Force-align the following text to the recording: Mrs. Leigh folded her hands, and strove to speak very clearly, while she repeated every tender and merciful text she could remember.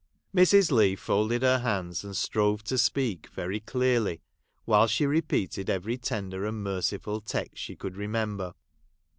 Mrs. 0.35 0.71
Leigh 0.71 0.95
folded 0.95 1.43
her 1.43 1.59
hands, 1.59 2.03
and 2.03 2.17
strove 2.17 2.63
to 2.63 2.75
speak 2.79 3.27
very 3.27 3.59
clearly, 3.59 4.23
while 4.65 4.87
she 4.87 5.05
repeated 5.05 5.69
every 5.69 5.99
tender 5.99 6.43
and 6.47 6.63
merciful 6.63 7.21
text 7.21 7.59
she 7.61 7.75
could 7.75 7.95
remember. 7.95 8.55